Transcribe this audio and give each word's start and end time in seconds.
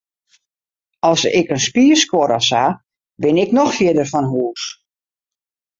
As 1.09 1.21
ik 1.39 1.47
in 1.55 1.61
spier 1.67 1.97
skuor 2.03 2.31
of 2.37 2.43
sa, 2.49 2.63
bin 3.21 3.41
ik 3.43 3.55
noch 3.57 3.75
fierder 3.77 4.07
fan 4.13 4.25
hûs. 4.31 4.63